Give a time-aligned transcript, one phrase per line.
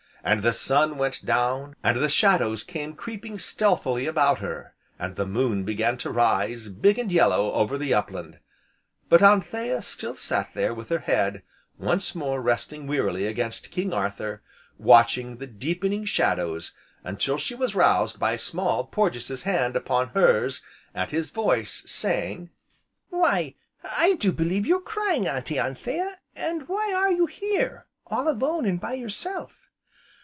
[0.23, 5.25] And the sun went down, and the shadows came creeping stealthily about her, and the
[5.25, 8.37] moon began to rise, big and yellow, over the up land;
[9.09, 11.41] but Anthea still sat there with her head,
[11.79, 14.43] once more resting wearily against "King Arthur,"
[14.77, 16.71] watching the deepening shadows
[17.03, 20.61] until she was roused by Small Porges' hand upon hers
[20.93, 22.51] and his voice saying:
[23.09, 28.67] "Why, I do believe you're crying, Auntie Anthea, an' why are you here all alone,
[28.67, 29.57] an' by yourself?"